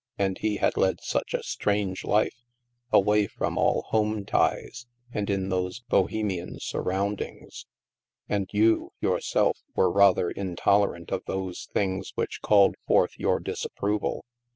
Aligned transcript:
And 0.17 0.39
he 0.39 0.55
had 0.55 0.77
led 0.77 0.99
such 1.01 1.35
a 1.35 1.43
strange 1.43 2.03
life, 2.03 2.41
away 2.91 3.27
from 3.27 3.55
all 3.59 3.83
home 3.89 4.25
ties, 4.25 4.87
and 5.13 5.29
in 5.29 5.49
those 5.49 5.81
Bohemian 5.89 6.59
surroundings. 6.59 7.67
And 8.27 8.49
you, 8.51 8.93
yourself, 8.99 9.59
were 9.75 9.91
rather 9.91 10.31
in 10.31 10.55
tolerant 10.55 11.11
of 11.11 11.21
those 11.27 11.69
things 11.71 12.13
which 12.15 12.41
called 12.41 12.77
forth 12.87 13.19
your 13.19 13.39
dis 13.39 13.63
approval. 13.63 14.25